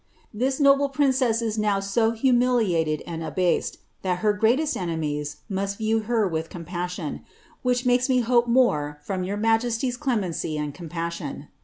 rhis 0.33 0.59
noble 0.59 0.89
princess 0.89 1.43
is 1.43 1.59
now 1.59 1.79
so 1.79 2.09
humiliated 2.09 3.03
and 3.05 3.23
abased, 3.23 3.77
that 4.01 4.21
her 4.25 4.33
greatest 4.33 4.75
enemies 4.75 5.37
UMt 5.51 5.77
view 5.77 5.99
her 5.99 6.27
with 6.27 6.49
compassion, 6.49 7.23
which 7.61 7.85
makes 7.85 8.09
me 8.09 8.21
hope 8.21 8.47
more 8.47 8.99
flrom 9.07 9.23
your 9.23 9.37
migesty't 9.37 9.95
Itoiency 9.99 10.57
and 10.57 10.73
compassion. 10.73 11.49